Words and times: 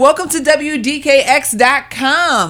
Welcome 0.00 0.30
to 0.30 0.38
WDKX.com. 0.38 1.92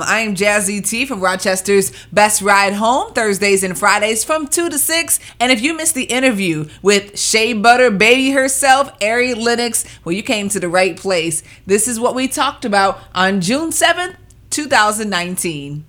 I 0.02 0.20
am 0.20 0.36
Jazzy 0.36 0.88
T 0.88 1.04
from 1.04 1.20
Rochester's 1.20 1.90
Best 2.12 2.42
Ride 2.42 2.74
Home, 2.74 3.12
Thursdays 3.12 3.64
and 3.64 3.76
Fridays 3.76 4.22
from 4.22 4.46
2 4.46 4.68
to 4.68 4.78
6. 4.78 5.20
And 5.40 5.50
if 5.50 5.60
you 5.60 5.76
missed 5.76 5.96
the 5.96 6.04
interview 6.04 6.68
with 6.80 7.18
Shea 7.18 7.52
Butter 7.54 7.90
Baby 7.90 8.30
herself, 8.30 8.92
Ari 9.02 9.34
Lennox, 9.34 9.84
well, 10.04 10.12
you 10.12 10.22
came 10.22 10.48
to 10.48 10.60
the 10.60 10.68
right 10.68 10.96
place. 10.96 11.42
This 11.66 11.88
is 11.88 11.98
what 11.98 12.14
we 12.14 12.28
talked 12.28 12.64
about 12.64 13.00
on 13.16 13.40
June 13.40 13.70
7th, 13.70 14.14
2019. 14.50 15.84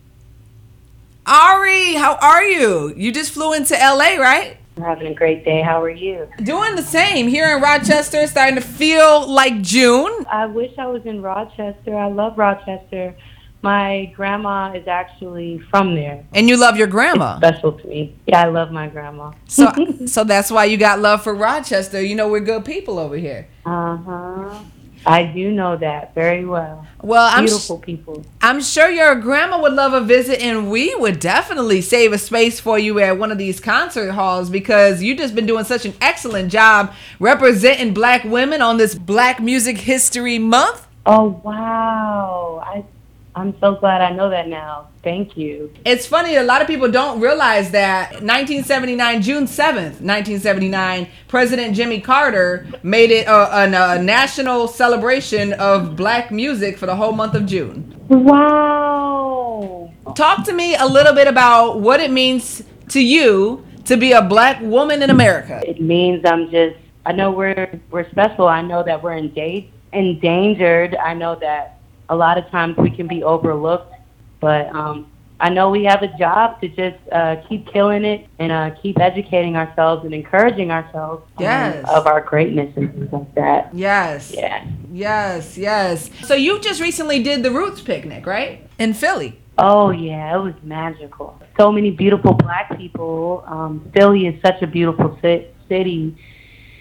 Ari, 1.28 1.94
how 1.94 2.16
are 2.16 2.44
you? 2.44 2.92
You 2.98 3.12
just 3.12 3.34
flew 3.34 3.54
into 3.54 3.76
LA, 3.76 4.16
right? 4.16 4.58
I'm 4.78 4.84
having 4.84 5.08
a 5.08 5.14
great 5.14 5.44
day. 5.44 5.62
How 5.62 5.82
are 5.82 5.90
you? 5.90 6.28
Doing 6.44 6.76
the 6.76 6.82
same 6.82 7.28
here 7.28 7.56
in 7.56 7.62
Rochester, 7.62 8.26
starting 8.28 8.56
to 8.56 8.62
feel 8.62 9.28
like 9.28 9.62
June. 9.62 10.26
I 10.30 10.46
wish 10.46 10.72
I 10.78 10.88
was 10.88 11.06
in 11.06 11.22
Rochester. 11.22 11.96
I 11.96 12.08
love 12.08 12.38
Rochester. 12.38 13.16
My 13.64 14.12
grandma 14.16 14.74
is 14.74 14.88
actually 14.88 15.60
from 15.70 15.94
there. 15.94 16.26
And 16.34 16.50
you 16.50 16.58
love 16.58 16.78
your 16.78 16.88
grandma. 16.88 17.38
It's 17.38 17.46
special 17.46 17.74
to 17.74 17.88
me. 17.88 18.16
Yeah, 18.26 18.42
I 18.42 18.50
love 18.50 18.72
my 18.72 18.88
grandma. 18.88 19.34
So 19.48 19.72
so 20.08 20.24
that's 20.24 20.50
why 20.50 20.66
you 20.66 20.78
got 20.78 21.00
love 21.00 21.24
for 21.24 21.36
Rochester. 21.36 22.02
You 22.02 22.16
know 22.16 22.28
we're 22.30 22.40
good 22.40 22.66
people 22.66 22.98
over 22.98 23.18
here. 23.18 23.48
Uh-huh. 23.66 24.64
I 25.06 25.24
do 25.24 25.52
know 25.52 25.78
that 25.78 26.14
very 26.14 26.46
well. 26.46 26.86
Well, 27.02 27.28
I'm 27.34 27.46
Beautiful 27.46 27.80
people. 27.80 28.24
I'm 28.42 28.62
sure 28.62 28.90
your 28.90 29.16
grandma 29.16 29.60
would 29.62 29.74
love 29.74 29.94
a 29.94 30.02
visit, 30.02 30.40
and 30.42 30.70
we 30.70 30.94
would 30.96 31.20
definitely 31.20 31.82
save 31.82 32.14
a 32.14 32.18
space 32.18 32.60
for 32.60 32.78
you 32.78 33.00
at 33.00 33.18
one 33.18 33.32
of 33.32 33.38
these 33.38 33.60
concert 33.60 34.12
halls 34.12 34.50
because 34.50 35.02
you've 35.02 35.18
just 35.18 35.34
been 35.34 35.48
doing 35.48 35.64
such 35.66 35.86
an 35.86 35.94
excellent 36.02 36.52
job 36.52 36.94
representing 37.20 37.94
Black 37.94 38.24
women 38.24 38.62
on 38.62 38.78
this 38.78 38.94
Black 38.94 39.40
Music 39.40 39.78
History 39.80 40.38
Month. 40.38 40.88
Oh 41.06 41.42
wow! 41.44 42.62
I 42.64 42.86
I'm 43.34 43.58
so 43.60 43.76
glad 43.76 44.02
I 44.02 44.12
know 44.12 44.30
that 44.30 44.50
now. 44.50 44.90
Thank 45.04 45.38
you. 45.38 45.74
It's 45.86 46.06
funny, 46.06 46.36
a 46.36 46.44
lot 46.44 46.62
of 46.62 46.68
people 46.68 46.92
don't 46.92 47.22
realize 47.22 47.72
that 47.72 48.12
1979, 48.22 49.22
June 49.22 49.46
7th, 49.46 50.02
1979, 50.02 51.08
President 51.30 51.76
Jimmy 51.76 52.02
Carter 52.02 52.68
made 52.84 53.10
it 53.10 53.28
a, 53.28 53.32
a, 53.32 53.96
a 53.96 54.02
national 54.02 54.68
celebration 54.68 55.54
of 55.54 55.96
black 55.96 56.30
music 56.30 56.78
for 56.78 56.86
the 56.86 56.96
whole 56.96 57.14
month 57.14 57.34
of 57.34 57.46
June. 57.46 57.96
Wow. 58.10 59.94
Talk 60.16 60.44
to 60.46 60.54
me 60.54 60.76
a 60.76 60.86
little 60.86 61.14
bit 61.14 61.28
about 61.28 61.80
what 61.80 62.02
it 62.02 62.12
means 62.12 62.64
to 62.90 63.02
you 63.02 63.66
to 63.86 63.96
be 63.96 64.12
a 64.12 64.22
black 64.22 64.62
woman 64.62 65.02
in 65.02 65.10
America. 65.10 65.62
It 65.66 65.82
means 65.82 66.26
I'm 66.26 66.52
just. 66.52 66.76
I 67.06 67.14
know 67.14 67.32
we're 67.32 67.80
we're 67.90 68.08
special. 68.12 68.48
I 68.48 68.62
know 68.62 68.84
that 68.84 69.02
we're 69.02 69.14
endangered. 69.14 69.72
Endangered. 69.94 70.96
I 70.96 71.14
know 71.14 71.36
that 71.36 71.81
a 72.12 72.16
lot 72.16 72.38
of 72.38 72.46
times 72.52 72.76
we 72.78 72.92
can 72.92 73.08
be 73.08 73.24
overlooked, 73.24 73.96
but 74.42 74.68
um, 74.76 75.08
I 75.40 75.50
know 75.50 75.70
we 75.72 75.86
have 75.86 76.04
a 76.04 76.10
job 76.20 76.60
to 76.60 76.68
just 76.68 76.98
uh, 77.12 77.38
keep 77.48 77.66
killing 77.72 78.04
it 78.04 78.28
and 78.38 78.52
uh, 78.52 78.72
keep 78.82 79.00
educating 79.00 79.56
ourselves 79.56 80.04
and 80.04 80.14
encouraging 80.14 80.72
ourselves 80.72 81.24
um, 81.38 81.46
of 81.86 82.06
our 82.08 82.20
greatness 82.22 82.72
and 82.76 82.94
things 82.94 83.12
like 83.14 83.34
that. 83.36 83.74
Yes. 83.74 84.34
Yeah. 84.36 84.68
Yes, 84.92 85.58
yes. 85.58 86.10
So 86.26 86.36
you 86.36 86.60
just 86.60 86.82
recently 86.82 87.24
did 87.24 87.44
the 87.44 87.52
Roots 87.52 87.82
picnic, 87.82 88.26
right? 88.28 88.68
In 88.78 88.94
Philly. 88.94 89.40
Oh 89.58 89.92
yeah, 89.92 90.36
it 90.38 90.42
was 90.42 90.54
magical. 90.64 91.40
So 91.58 91.72
many 91.72 91.92
beautiful 91.92 92.34
black 92.34 92.78
people. 92.78 93.44
Um, 93.48 93.90
Philly 93.94 94.28
is 94.28 94.42
such 94.42 94.62
a 94.62 94.68
beautiful 94.68 95.18
ci- 95.22 95.48
city, 95.70 96.18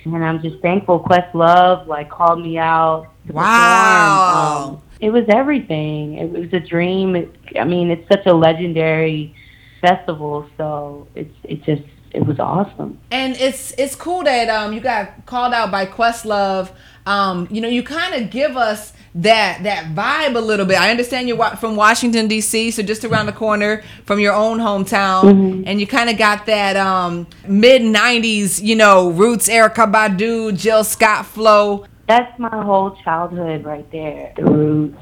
and 0.04 0.24
I'm 0.24 0.42
just 0.42 0.60
thankful. 0.60 0.98
Questlove 1.00 1.86
like 1.86 2.10
called 2.10 2.42
me 2.42 2.58
out. 2.58 3.08
to 3.28 3.32
Wow. 3.32 3.44
perform. 3.46 4.74
Um, 4.76 4.82
it 5.00 5.10
was 5.10 5.24
everything. 5.28 6.18
It 6.18 6.30
was 6.30 6.52
a 6.52 6.60
dream. 6.60 7.16
It, 7.16 7.34
I 7.58 7.64
mean, 7.64 7.90
it's 7.90 8.06
such 8.08 8.26
a 8.26 8.34
legendary 8.34 9.34
festival, 9.80 10.48
so 10.56 11.08
it's 11.14 11.34
it 11.44 11.62
just 11.64 11.82
it 12.12 12.26
was 12.26 12.38
awesome. 12.38 12.98
And 13.10 13.36
it's 13.36 13.72
it's 13.78 13.94
cool 13.94 14.22
that 14.24 14.48
um 14.48 14.72
you 14.72 14.80
got 14.80 15.26
called 15.26 15.54
out 15.54 15.70
by 15.70 15.86
Questlove. 15.86 16.70
Um, 17.06 17.48
you 17.50 17.62
know, 17.62 17.68
you 17.68 17.82
kind 17.82 18.14
of 18.14 18.30
give 18.30 18.56
us 18.56 18.92
that 19.14 19.62
that 19.62 19.94
vibe 19.94 20.36
a 20.36 20.40
little 20.40 20.66
bit. 20.66 20.78
I 20.78 20.90
understand 20.90 21.28
you're 21.28 21.56
from 21.56 21.74
Washington 21.74 22.28
D.C., 22.28 22.70
so 22.72 22.82
just 22.82 23.04
around 23.04 23.26
the 23.26 23.32
corner 23.32 23.82
from 24.04 24.20
your 24.20 24.34
own 24.34 24.58
hometown, 24.58 25.64
and 25.66 25.80
you 25.80 25.86
kind 25.86 26.10
of 26.10 26.18
got 26.18 26.46
that 26.46 26.76
um 26.76 27.26
mid 27.48 27.82
'90s, 27.82 28.62
you 28.62 28.76
know, 28.76 29.10
roots. 29.10 29.48
Erykah 29.48 29.90
Badu, 29.90 30.56
Jill 30.56 30.84
Scott 30.84 31.24
flow. 31.26 31.86
That's 32.10 32.36
my 32.40 32.64
whole 32.64 32.96
childhood 33.04 33.64
right 33.64 33.88
there. 33.92 34.32
The 34.34 34.42
Roots, 34.44 34.98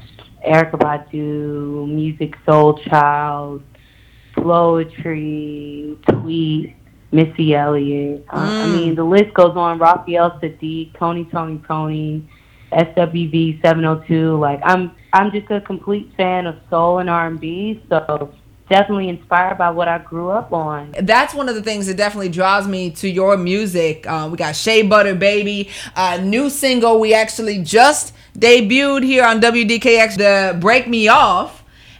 Erykah 0.46 0.72
Badu, 0.72 1.88
Music 1.88 2.34
Soul 2.44 2.78
Child, 2.80 3.62
Floetry, 4.36 5.96
Tweet, 6.02 6.76
Missy 7.10 7.54
Elliott. 7.54 8.26
Uh, 8.28 8.50
I 8.60 8.66
Mm. 8.66 8.70
mean, 8.70 8.94
the 8.94 9.04
list 9.04 9.32
goes 9.32 9.56
on. 9.56 9.78
Raphael 9.78 10.32
Saadiq, 10.38 10.92
Tony, 10.98 11.24
Tony, 11.32 11.62
Tony, 11.66 12.28
SWV 12.72 13.58
702. 13.62 14.36
Like, 14.36 14.60
I'm, 14.62 14.92
I'm 15.14 15.32
just 15.32 15.50
a 15.50 15.62
complete 15.62 16.12
fan 16.14 16.46
of 16.46 16.56
soul 16.68 16.98
and 16.98 17.08
R&B. 17.08 17.82
So 17.88 18.34
definitely 18.68 19.08
inspired 19.08 19.58
by 19.58 19.70
what 19.70 19.88
I 19.88 19.98
grew 19.98 20.30
up 20.30 20.52
on. 20.52 20.94
that's 21.02 21.34
one 21.34 21.48
of 21.48 21.54
the 21.54 21.62
things 21.62 21.86
that 21.86 21.96
definitely 21.96 22.28
draws 22.28 22.66
me 22.66 22.90
to 22.92 23.08
your 23.08 23.36
music. 23.36 24.06
Uh, 24.06 24.28
we 24.30 24.36
got 24.36 24.54
Shea 24.56 24.82
Butter 24.82 25.14
Baby, 25.14 25.70
uh, 25.96 26.18
new 26.22 26.50
single 26.50 27.00
we 27.00 27.14
actually 27.14 27.62
just 27.62 28.14
debuted 28.38 29.04
here 29.04 29.24
on 29.24 29.40
WDKX, 29.40 30.16
the 30.16 30.58
Break 30.58 30.86
Me 30.86 31.08
Off. 31.08 31.57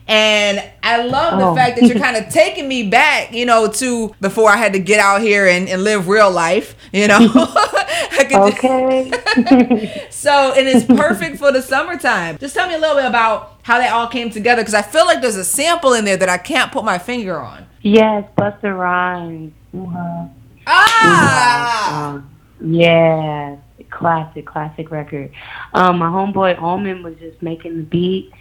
And 0.09 0.63
I 0.83 1.03
love 1.05 1.39
the 1.39 1.45
Oh. 1.47 1.55
fact 1.55 1.79
that 1.79 1.87
you're 1.87 1.99
kind 1.99 2.17
of 2.17 2.33
taking 2.33 2.67
me 2.67 2.89
back, 2.89 3.33
you 3.35 3.45
know, 3.45 3.69
to 3.69 4.15
before 4.23 4.51
I 4.51 4.57
had 4.57 4.73
to 4.73 4.79
get 4.79 5.01
out 5.01 5.21
here 5.21 5.47
and, 5.47 5.69
and 5.69 5.85
live 5.85 6.09
real 6.09 6.31
life, 6.31 6.75
you 6.93 7.07
know. 7.09 7.19
Could 7.29 8.31
just- 8.31 8.59
Okay. 8.65 9.11
so 10.11 10.55
and 10.57 10.67
it's 10.67 10.85
perfect 10.87 11.37
for 11.39 11.53
the 11.53 11.61
summertime. 11.61 12.39
Just 12.39 12.55
tell 12.55 12.67
me 12.67 12.75
a 12.75 12.79
little 12.79 12.97
bit 12.97 13.05
about 13.05 13.59
how 13.63 13.77
that 13.79 13.93
all 13.93 14.07
came 14.09 14.31
together 14.31 14.63
because 14.63 14.75
I 14.75 14.81
feel 14.83 15.05
like 15.05 15.21
there's 15.21 15.37
a 15.37 15.45
sample 15.45 15.93
in 15.93 16.05
there 16.07 16.17
that 16.17 16.29
I 16.31 16.39
can't 16.39 16.73
put 16.73 16.85
my 16.85 16.99
finger 16.99 17.39
on. 17.39 17.67
yes, 17.83 18.25
Busta 18.39 18.77
Rhymes. 18.77 19.53
Uh-huh. 19.77 20.25
Ah! 20.67 22.09
Um, 22.15 22.31
yeah, 22.61 23.57
classic, 23.91 24.47
classic 24.47 24.91
record. 24.91 25.31
Um, 25.75 25.99
my 25.99 26.07
homeboy 26.07 26.61
Omen 26.61 27.03
was 27.03 27.15
just 27.19 27.41
making 27.43 27.77
the 27.77 27.83
beat, 27.85 28.33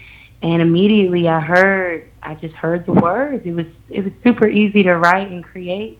and 0.41 0.61
immediately 0.61 1.27
I 1.27 1.39
heard, 1.39 2.09
I 2.21 2.35
just 2.35 2.53
heard 2.55 2.85
the 2.85 2.93
words. 2.93 3.45
It 3.45 3.53
was, 3.53 3.65
it 3.89 4.03
was 4.03 4.13
super 4.23 4.47
easy 4.47 4.83
to 4.83 4.95
write 4.95 5.29
and 5.31 5.43
create. 5.43 5.99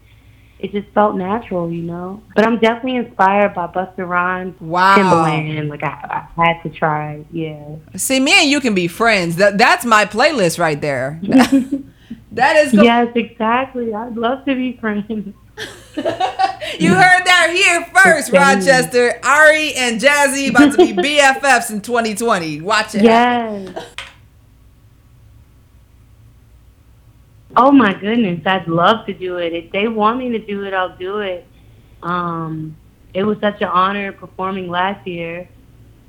It 0.60 0.72
just 0.72 0.88
felt 0.94 1.16
natural, 1.16 1.72
you 1.72 1.84
know. 1.84 2.24
But 2.36 2.46
I'm 2.48 2.58
definitely 2.60 2.96
inspired 2.96 3.54
by 3.54 3.68
Busta 3.68 4.08
Rhymes, 4.08 4.60
Wow. 4.60 4.98
Timbaland. 4.98 5.70
Like 5.70 5.84
I, 5.84 6.28
I 6.36 6.46
had 6.46 6.64
to 6.64 6.70
try. 6.70 7.24
Yeah. 7.32 7.76
See, 7.96 8.20
me 8.20 8.34
and 8.42 8.50
you 8.50 8.60
can 8.60 8.74
be 8.74 8.88
friends. 8.88 9.36
That 9.36 9.60
that's 9.60 9.86
my 9.86 10.06
playlist 10.06 10.58
right 10.58 10.82
there. 10.82 11.20
that 12.32 12.56
is. 12.56 12.72
co- 12.72 12.82
yes, 12.82 13.10
exactly. 13.14 13.94
I'd 13.94 14.16
love 14.18 14.46
to 14.46 14.56
be 14.56 14.78
friends. 14.78 15.34
You 16.80 16.94
heard 16.94 17.24
that 17.26 17.50
here 17.54 17.86
first. 18.04 18.32
Rochester. 18.32 19.20
Ari 19.24 19.74
and 19.74 20.00
Jazzy 20.00 20.50
about 20.50 20.74
to 20.74 20.78
be 20.78 20.94
BFFs 21.18 21.72
in 21.72 21.82
2020. 21.82 22.62
Watch 22.62 22.94
it. 22.94 23.02
Yes. 23.04 23.76
Oh 27.60 27.72
my 27.72 27.92
goodness, 27.94 28.40
I'd 28.46 28.68
love 28.68 29.08
to 29.08 29.14
do 29.14 29.38
it. 29.38 29.52
If 29.52 29.72
they 29.72 29.88
want 29.88 30.20
me 30.20 30.30
to 30.30 30.38
do 30.40 30.64
it, 30.64 30.76
I'll 30.76 30.96
do 30.96 31.20
it. 31.22 31.44
Um, 32.04 32.78
it 33.16 33.24
was 33.24 33.40
such 33.42 33.62
an 33.62 33.68
honor 33.70 34.12
performing 34.12 34.70
last 34.70 35.08
year, 35.08 35.50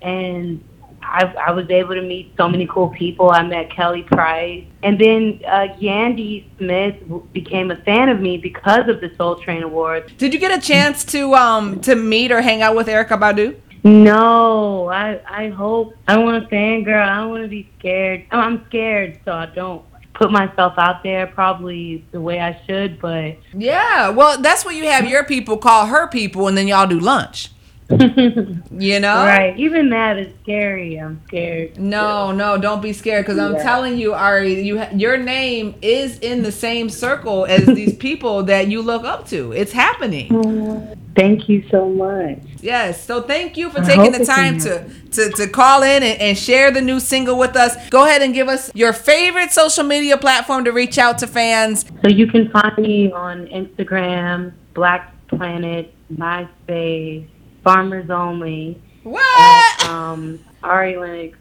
and 0.03 0.63
I, 1.01 1.25
I 1.47 1.53
was 1.53 1.71
able 1.71 1.95
to 1.95 2.03
meet 2.03 2.35
so 2.37 2.51
many 2.51 2.67
cool 2.67 2.91
people. 2.91 3.31
I 3.31 3.43
met 3.45 3.71
Kelly 3.71 4.03
Price, 4.03 4.63
and 4.83 4.99
then 5.01 5.41
uh, 5.47 5.69
Yandy 5.81 6.45
Smith 6.59 6.97
became 7.33 7.71
a 7.71 7.77
fan 7.77 8.11
of 8.11 8.21
me 8.21 8.37
because 8.37 8.87
of 8.91 9.01
the 9.01 9.11
Soul 9.17 9.37
Train 9.37 9.63
Awards. 9.63 10.13
Did 10.19 10.35
you 10.35 10.41
get 10.41 10.53
a 10.57 10.61
chance 10.61 11.03
to 11.07 11.35
um 11.35 11.81
to 11.81 11.95
meet 11.97 12.31
or 12.31 12.43
hang 12.43 12.61
out 12.61 12.77
with 12.77 12.89
Erykah 12.89 13.19
Badu? 13.19 13.57
No, 13.85 14.89
I 14.89 15.19
I 15.27 15.49
hope 15.49 15.95
I 16.07 16.17
don't 16.17 16.27
want 16.27 16.47
to 16.47 16.55
fangirl. 16.55 17.03
I 17.09 17.17
don't 17.17 17.31
want 17.31 17.43
to 17.45 17.49
be 17.49 17.71
scared. 17.79 18.27
I'm- 18.31 18.41
I'm 18.59 18.67
scared, 18.69 19.19
so 19.25 19.33
I 19.33 19.47
don't 19.47 19.83
put 20.19 20.33
myself 20.33 20.75
out 20.77 21.03
there 21.05 21.29
probably 21.29 22.05
the 22.11 22.21
way 22.21 22.41
I 22.41 22.61
should. 22.67 23.01
But 23.01 23.39
Yeah. 23.55 24.11
Well, 24.11 24.41
that's 24.43 24.65
when 24.65 24.77
you 24.77 24.85
have 24.85 25.09
your 25.09 25.25
people 25.25 25.57
call 25.57 25.87
her 25.87 26.09
people, 26.09 26.49
and 26.49 26.59
then 26.59 26.67
y'all 26.67 26.87
do 26.87 26.99
lunch. 26.99 27.51
You 27.91 29.01
know? 29.01 29.25
Right. 29.25 29.55
Even 29.59 29.89
that 29.91 30.19
is 30.19 30.33
scary. 30.43 30.97
I'm 30.97 31.21
scared. 31.27 31.79
No, 31.79 32.33
no, 32.33 32.59
don't 32.59 32.83
be 32.83 32.93
scared 32.93 33.25
because 33.25 33.39
I'm 33.39 33.55
Yeah. 33.55 33.63
telling 33.63 33.97
you, 33.99 34.13
Ari, 34.13 34.63
you 34.63 34.79
ha- 34.79 34.91
your 34.95 35.17
name 35.17 35.75
is 35.81 36.19
in 36.19 36.43
the 36.43 36.53
same 36.53 36.91
circle 36.91 37.47
as 37.47 37.65
these 37.67 37.97
people 38.09 38.43
that 38.45 38.69
you 38.69 38.83
look 38.83 39.05
up 39.05 39.27
to. 39.29 39.53
It's 39.53 39.73
happening. 39.73 40.29
Oh, 40.33 40.95
thank 41.17 41.49
you 41.49 41.65
so 41.71 41.89
much. 41.89 42.39
Yes. 42.61 43.03
So 43.05 43.23
thank 43.23 43.57
you 43.57 43.71
for 43.71 43.81
I 43.81 43.85
taking 43.85 44.13
the 44.13 44.25
time 44.25 44.59
to, 44.61 44.85
to 45.13 45.31
to 45.31 45.49
call 45.49 45.83
in 45.83 46.03
and, 46.03 46.21
and 46.21 46.39
share 46.39 46.71
the 46.71 46.83
new 46.83 47.01
single 47.01 47.39
with 47.39 47.57
us. 47.57 47.75
Go 47.89 48.05
ahead 48.05 48.21
and 48.23 48.35
give 48.35 48.49
us 48.49 48.71
your 48.75 48.93
favorite 48.93 49.51
social 49.51 49.85
media 49.85 50.19
platform 50.19 50.65
to 50.65 50.73
reach 50.73 50.99
out 50.99 51.19
to 51.19 51.27
fans. 51.27 51.87
So 52.03 52.09
you 52.11 52.27
can 52.27 52.51
find 52.51 52.77
me 52.79 53.11
on 53.13 53.47
Instagram, 53.47 54.53
Black 54.75 55.15
Planet, 55.29 55.95
MySpace, 56.15 57.27
Farmers 57.69 58.09
Only, 58.09 58.81
What? 59.03 59.21
at 59.39 59.91
um, 59.91 60.41
Ari 60.63 60.97
Lennox, 60.97 61.37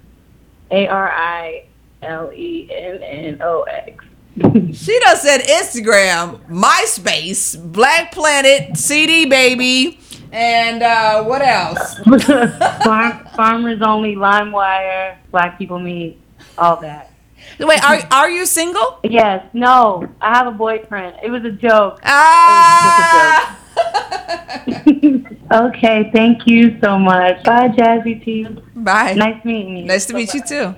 A 0.72 0.86
R 0.88 1.10
I 1.10 1.64
L 2.02 2.34
E 2.34 2.70
N 2.70 3.02
N 3.02 3.42
O 3.42 3.62
X. 3.62 4.04
She 4.74 5.00
done 5.00 5.16
said 5.16 5.40
Instagram, 5.40 6.46
MySpace, 6.50 7.58
Black 7.72 8.12
Planet, 8.12 8.76
CD 8.76 9.26
Baby, 9.26 10.00
and 10.34 10.84
uh, 10.84 11.24
what 11.24 11.42
else? 11.42 11.98
Farm, 12.84 13.26
farmers 13.36 13.82
Only, 13.82 14.16
LimeWire, 14.16 15.16
Black 15.32 15.58
People 15.58 15.80
Meet, 15.80 16.20
all 16.58 16.76
that. 16.82 17.14
Wait, 17.58 17.82
are 17.84 18.00
are 18.12 18.30
you 18.30 18.46
single? 18.46 19.00
Yes, 19.06 19.46
no, 19.54 20.06
I 20.20 20.38
have 20.38 20.48
a 20.48 20.52
boyfriend. 20.52 21.16
It 21.24 21.30
was 21.30 21.46
a 21.46 21.52
joke. 21.52 22.02
Ah. 22.04 23.58
okay, 25.52 26.10
thank 26.14 26.48
you 26.48 26.80
so 26.82 26.98
much. 26.98 27.44
Bye, 27.44 27.70
Jazzy 27.70 28.24
T. 28.24 28.48
Bye. 28.76 29.14
Nice 29.14 29.44
meeting 29.44 29.78
you. 29.78 29.86
Nice 29.86 30.06
to 30.08 30.14
meet 30.14 30.34
you 30.34 30.42
too. 30.42 30.76